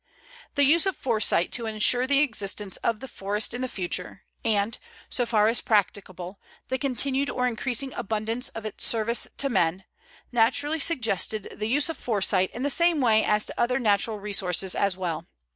[0.55, 4.75] The use of foresight to insure the existence of the forest in the future, and,
[5.11, 6.39] so far as practicable,
[6.69, 9.83] the continued or increasing abundance of its service to men,
[10.31, 14.73] naturally suggested the use of foresight in the same way as to other natural resources
[14.73, 15.27] as well.